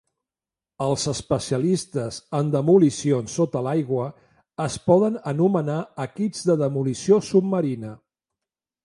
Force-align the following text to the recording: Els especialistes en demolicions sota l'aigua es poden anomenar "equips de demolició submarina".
Els 0.83 1.03
especialistes 1.09 2.15
en 2.37 2.49
demolicions 2.55 3.35
sota 3.39 3.61
l'aigua 3.67 4.07
es 4.65 4.79
poden 4.87 5.19
anomenar 5.33 5.77
"equips 6.07 6.43
de 6.49 6.57
demolició 6.63 7.21
submarina". 7.29 7.93